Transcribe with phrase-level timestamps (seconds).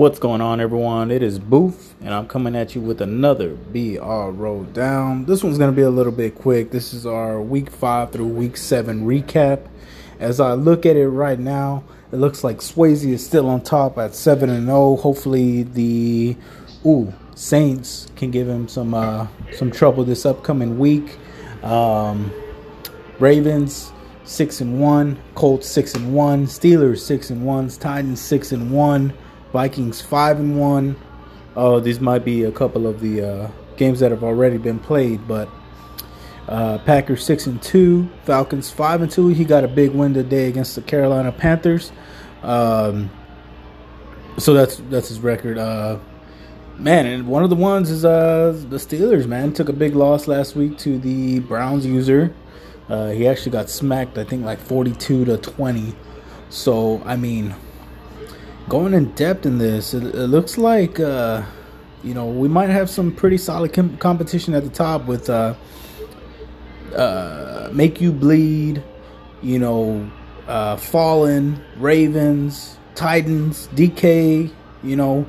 [0.00, 1.10] What's going on, everyone?
[1.10, 5.26] It is Booth, and I'm coming at you with another BR Road Down.
[5.26, 6.70] This one's going to be a little bit quick.
[6.70, 9.66] This is our week five through week seven recap.
[10.18, 13.98] As I look at it right now, it looks like Swayze is still on top
[13.98, 14.96] at 7 and 0.
[14.96, 16.34] Hopefully, the
[16.86, 21.18] ooh, Saints can give him some uh, some trouble this upcoming week.
[21.62, 22.32] Um,
[23.18, 23.92] Ravens
[24.24, 29.12] six and one, Colts six and one, Steelers six and one, Titans six and one.
[29.52, 30.96] Vikings five and one.
[31.56, 35.26] Oh, these might be a couple of the uh, games that have already been played,
[35.26, 35.48] but
[36.48, 39.28] uh, Packers six and two, Falcons five and two.
[39.28, 41.92] He got a big win today against the Carolina Panthers.
[42.42, 43.10] Um,
[44.38, 45.58] so that's that's his record.
[45.58, 45.98] Uh,
[46.78, 49.26] man, and one of the ones is uh, the Steelers.
[49.26, 52.32] Man took a big loss last week to the Browns user.
[52.88, 55.94] Uh, he actually got smacked, I think, like forty-two to twenty.
[56.48, 57.54] So I mean,
[58.70, 61.42] going in depth in this, it, it looks like uh,
[62.02, 65.54] you know we might have some pretty solid com- competition at the top with uh,
[66.96, 68.82] uh, make you bleed,
[69.42, 70.10] you know,
[70.46, 74.50] uh, fallen Ravens, Titans, DK,
[74.82, 75.26] you know,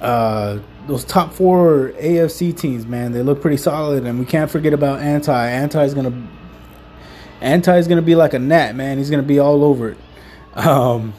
[0.00, 4.72] uh, those top four AFC teams, man, they look pretty solid, and we can't forget
[4.72, 5.48] about Anti.
[5.48, 6.28] Anti is gonna
[7.40, 8.98] Anti is gonna be like a gnat, man.
[8.98, 9.98] He's gonna be all over it.
[10.54, 11.14] Um,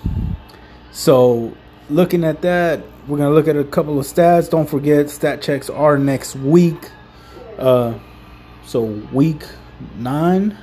[0.98, 1.56] so,
[1.92, 4.50] looking at that, we're going to look at a couple of stats.
[4.50, 6.90] Don't forget, stat checks are next week.
[7.60, 8.00] Uh,
[8.66, 8.82] so,
[9.14, 9.44] week
[9.96, 10.58] nine,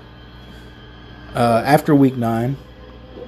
[1.36, 2.56] uh, after week nine.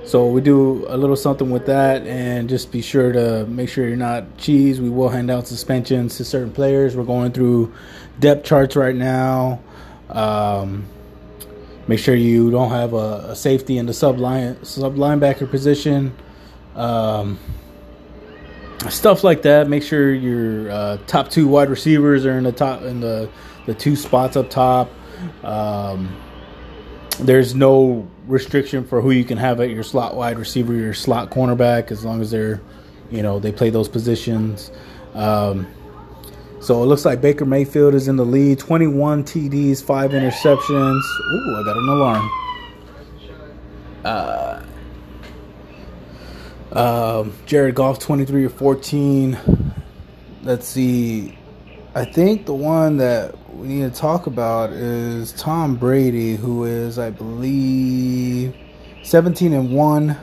[0.04, 3.86] So, we do a little something with that, and just be sure to make sure
[3.86, 4.80] you're not cheese.
[4.80, 6.96] We will hand out suspensions to certain players.
[6.96, 7.72] We're going through
[8.18, 9.60] depth charts right now.
[10.08, 10.88] Um,
[11.86, 16.12] make sure you don't have a, a safety in the sub line sub linebacker position
[16.76, 17.38] um,
[18.88, 19.68] stuff like that.
[19.68, 23.28] Make sure your uh, top two wide receivers are in the top in the
[23.66, 24.90] the two spots up top.
[25.42, 26.14] Um,
[27.18, 31.30] there's no restriction for who you can have at your slot wide receiver, your slot
[31.30, 32.60] cornerback, as long as they're,
[33.10, 34.70] you know, they play those positions.
[35.14, 35.66] Um,
[36.60, 41.00] so it looks like Baker Mayfield is in the lead, 21 TDs, five interceptions.
[41.32, 42.30] Ooh, I got an alarm.
[44.04, 44.45] Uh,
[46.76, 49.38] um, Jared Goff, 23 or 14.
[50.42, 51.36] Let's see.
[51.94, 56.98] I think the one that we need to talk about is Tom Brady, who is,
[56.98, 58.54] I believe,
[59.02, 60.16] 17 and 1.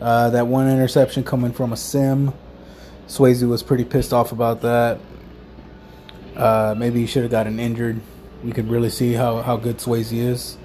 [0.00, 2.32] Uh, that one interception coming from a sim.
[3.06, 4.98] Swayze was pretty pissed off about that.
[6.34, 8.00] Uh, maybe he should have gotten injured.
[8.42, 10.56] We could really see how, how good Swayze is.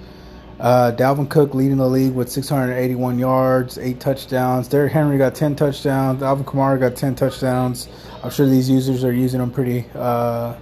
[0.59, 4.67] Uh, Dalvin Cook leading the league with 681 yards, eight touchdowns.
[4.67, 6.23] Derrick Henry got 10 touchdowns.
[6.23, 7.89] Alvin Kamara got 10 touchdowns.
[8.23, 10.55] I'm sure these users are using them pretty, uh,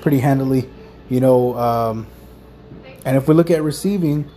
[0.00, 0.68] pretty handily.
[1.10, 2.06] You know, um,
[3.04, 4.30] and if we look at receiving,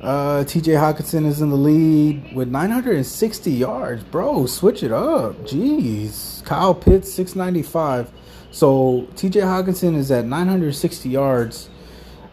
[0.00, 0.72] uh, T.J.
[0.72, 4.46] Hockenson is in the lead with 960 yards, bro.
[4.46, 6.42] Switch it up, jeez.
[6.44, 8.10] Kyle Pitts 695.
[8.50, 9.40] So T.J.
[9.40, 11.68] Hockenson is at 960 yards.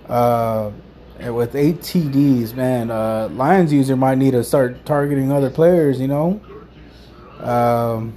[0.08, 0.72] Uh,
[1.20, 6.00] and with eight TDs, man, uh, Lions user might need to start targeting other players,
[6.00, 6.42] you know.
[7.40, 8.14] Um,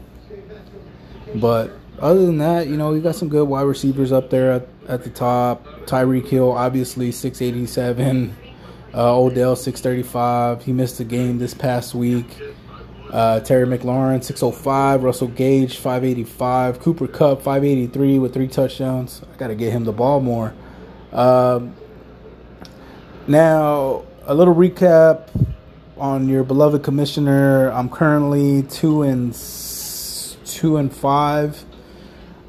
[1.37, 4.69] but other than that, you know, you got some good wide receivers up there at,
[4.89, 5.65] at the top.
[5.87, 8.35] Tyreek Hill, obviously, 687.
[8.95, 10.65] Uh, Odell, 635.
[10.65, 12.27] He missed a game this past week.
[13.11, 15.03] Uh, Terry McLaurin, 605.
[15.03, 16.81] Russell Gage, 585.
[16.81, 19.23] Cooper Kupp, 583 with three touchdowns.
[19.33, 20.55] I got to get him the ball more.
[21.13, 21.75] Um,
[23.29, 25.29] now, a little recap
[25.99, 27.71] on your beloved commissioner.
[27.71, 29.35] I'm currently two and
[30.45, 31.63] two and five.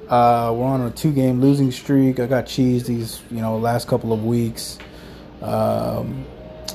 [0.08, 2.20] Uh, we're on a two-game losing streak.
[2.20, 4.80] I got cheese these, you know, last couple of weeks.
[5.42, 6.26] Um,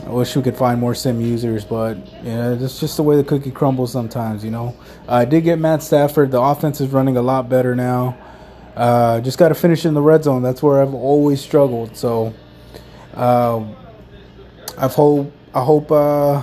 [0.06, 3.24] I wish we could find more sim users, but yeah, it's just the way the
[3.24, 4.76] cookie crumbles sometimes, you know.
[5.08, 6.30] I did get Matt Stafford.
[6.30, 8.16] The offense is running a lot better now.
[8.76, 10.42] Uh, just got to finish in the red zone.
[10.42, 11.96] That's where I've always struggled.
[11.96, 12.34] So.
[13.14, 13.64] Uh,
[14.76, 16.42] I hope I hope uh,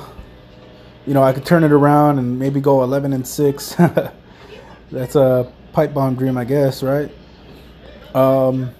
[1.05, 3.75] you know I could turn it around and maybe go 11 and six.
[4.91, 7.11] That's a pipe bomb dream, I guess, right?
[8.13, 8.71] Um,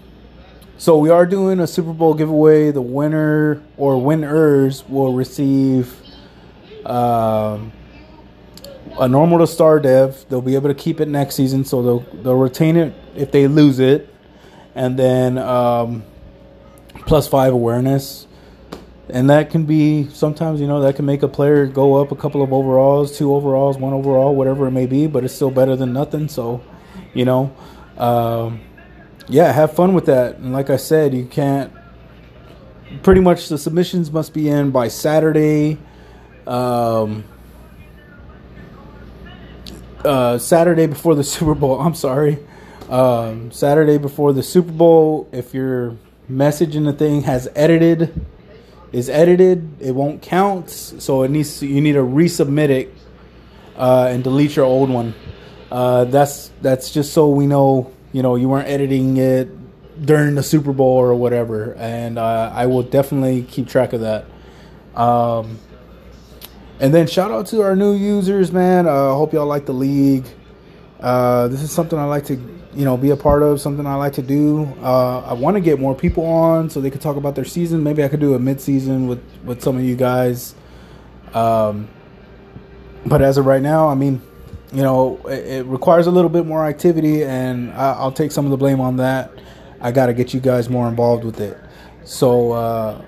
[0.77, 2.71] so we are doing a Super Bowl giveaway.
[2.71, 5.93] The winner or winners will receive
[6.85, 7.71] um,
[8.99, 10.25] a normal to star dev.
[10.29, 13.47] They'll be able to keep it next season, so they'll they'll retain it if they
[13.47, 14.13] lose it,
[14.75, 16.03] and then um,
[17.05, 18.27] plus five awareness
[19.11, 22.15] and that can be sometimes you know that can make a player go up a
[22.15, 25.75] couple of overalls, two overalls, one overall, whatever it may be, but it's still better
[25.75, 26.27] than nothing.
[26.27, 26.63] So,
[27.13, 27.53] you know,
[27.97, 28.61] um,
[29.27, 30.37] yeah, have fun with that.
[30.37, 31.71] And like I said, you can't.
[33.03, 35.77] Pretty much the submissions must be in by Saturday.
[36.45, 37.23] Um,
[40.03, 41.79] uh, Saturday before the Super Bowl.
[41.79, 42.39] I'm sorry.
[42.89, 45.29] Um, Saturday before the Super Bowl.
[45.31, 45.97] If your
[46.27, 48.25] message in the thing has edited,
[48.91, 50.69] is edited, it won't count.
[50.69, 52.93] So it needs to, you need to resubmit it
[53.75, 55.13] uh, and delete your old one.
[55.71, 59.49] Uh, that's that's just so we know you know you weren't editing it
[60.05, 61.73] during the Super Bowl or whatever.
[61.75, 64.25] And uh, I will definitely keep track of that.
[64.99, 65.59] Um,
[66.79, 68.87] and then shout out to our new users, man.
[68.87, 70.25] I uh, hope y'all like the league.
[71.01, 73.59] Uh, this is something I like to, you know, be a part of.
[73.59, 74.65] Something I like to do.
[74.81, 77.83] Uh, I want to get more people on so they could talk about their season.
[77.83, 80.53] Maybe I could do a mid-season with with some of you guys.
[81.33, 81.87] Um,
[83.05, 84.21] but as of right now, I mean,
[84.71, 88.45] you know, it, it requires a little bit more activity, and I, will take some
[88.45, 89.31] of the blame on that.
[89.79, 91.57] I got to get you guys more involved with it.
[92.03, 93.01] So uh,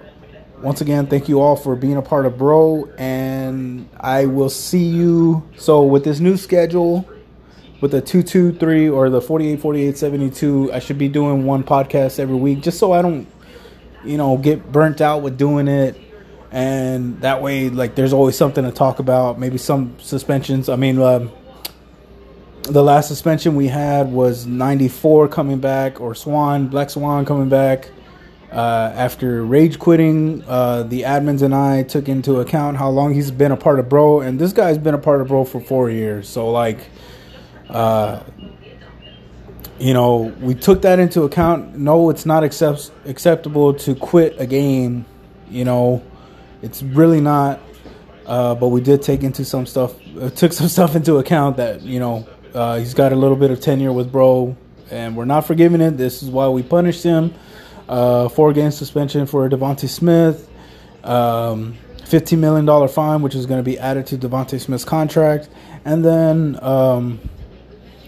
[0.64, 4.86] once again, thank you all for being a part of Bro, and I will see
[4.86, 5.44] you.
[5.58, 7.08] So, with this new schedule,
[7.84, 12.38] with the 223 or the 48 48 72, I should be doing one podcast every
[12.38, 13.28] week just so I don't,
[14.06, 16.00] you know, get burnt out with doing it.
[16.50, 19.38] And that way, like, there's always something to talk about.
[19.38, 20.70] Maybe some suspensions.
[20.70, 21.30] I mean, um,
[22.62, 27.90] the last suspension we had was 94 coming back, or Swan, Black Swan coming back.
[28.50, 33.30] Uh, after rage quitting, uh, the admins and I took into account how long he's
[33.30, 35.90] been a part of Bro, and this guy's been a part of Bro for four
[35.90, 36.30] years.
[36.30, 36.78] So like,
[37.70, 38.22] uh,
[39.80, 41.78] you know, we took that into account.
[41.78, 45.06] No, it's not accept- acceptable to quit a game.
[45.50, 46.04] You know,
[46.62, 47.60] it's really not.
[48.26, 51.82] Uh, but we did take into some stuff, uh, took some stuff into account that
[51.82, 54.56] you know uh, he's got a little bit of tenure with Bro,
[54.90, 55.98] and we're not forgiving it.
[55.98, 57.34] This is why we punished him
[57.88, 60.50] uh, four game suspension for DeVonta Smith,
[61.04, 65.50] um, $15 million fine, which is going to be added to DeVonta Smith's contract,
[65.86, 67.20] and then, um,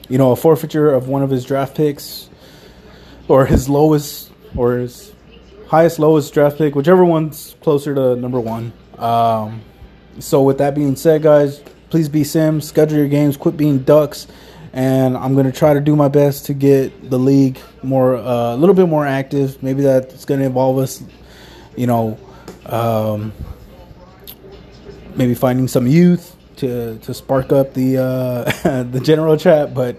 [0.10, 2.30] you know, a forfeiture of one of his draft picks
[3.28, 5.14] or his lowest or his
[5.68, 8.72] highest, lowest draft pick, whichever one's closer to number one.
[8.98, 9.62] Um,
[10.20, 14.28] so, with that being said, guys, please be Sims, schedule your games, quit being ducks
[14.76, 18.58] and I'm to try to do my best to get the league more uh, a
[18.58, 19.64] little bit more active.
[19.64, 21.02] Maybe that's to involve us,
[21.78, 22.20] you know,
[22.66, 23.32] um,
[25.16, 29.74] maybe finding some youth to to spark up the uh, the general chat.
[29.74, 29.98] But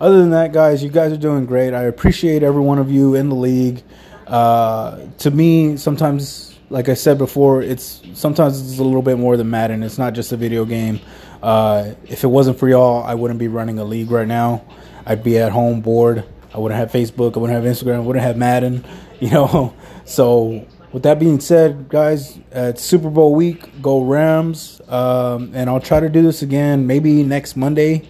[0.00, 1.74] other than that, guys, you guys are doing great.
[1.74, 3.82] I appreciate every one of you in the league.
[4.26, 9.36] Uh, to me, sometimes, like I said before, it's sometimes it's a little bit more
[9.36, 9.82] than Madden.
[9.82, 11.00] It's not just a video game.
[11.42, 14.64] Uh, if it wasn't for y'all, I wouldn't be running a league right now.
[15.06, 16.24] I'd be at home bored.
[16.54, 17.36] I wouldn't have Facebook.
[17.36, 17.96] I wouldn't have Instagram.
[17.96, 18.84] I wouldn't have Madden.
[19.20, 19.74] You know.
[20.04, 24.80] So with that being said, guys, at Super Bowl week, go Rams.
[24.88, 28.08] Um, and I'll try to do this again maybe next Monday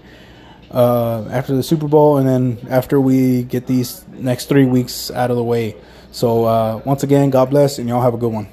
[0.70, 5.30] uh, after the Super Bowl, and then after we get these next three weeks out
[5.30, 5.76] of the way.
[6.12, 8.48] So uh, once again, God bless, and y'all have a good one.